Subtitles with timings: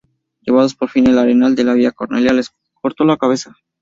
[0.41, 2.49] Llevados por fin al arenal de la Vía Cornelia, les
[2.81, 3.53] cortó la cabeza.